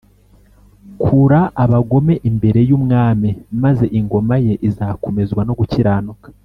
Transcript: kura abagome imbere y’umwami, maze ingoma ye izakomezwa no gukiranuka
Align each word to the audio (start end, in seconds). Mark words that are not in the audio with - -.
kura 1.01 1.41
abagome 1.63 2.13
imbere 2.29 2.59
y’umwami, 2.69 3.29
maze 3.63 3.85
ingoma 3.99 4.35
ye 4.45 4.53
izakomezwa 4.67 5.41
no 5.49 5.53
gukiranuka 5.61 6.27